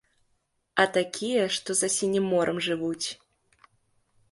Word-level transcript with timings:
А 0.83 0.85
такія, 0.95 1.43
што 1.59 1.69
за 1.83 1.87
сінім 1.97 2.25
морам 2.33 2.57
жывуць. 2.71 3.07